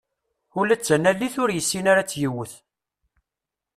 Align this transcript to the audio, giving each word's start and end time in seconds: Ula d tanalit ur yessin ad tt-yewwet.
Ula 0.59 0.75
d 0.77 0.81
tanalit 0.87 1.35
ur 1.43 1.49
yessin 1.51 1.89
ad 1.91 1.97
tt-yewwet. 2.07 2.53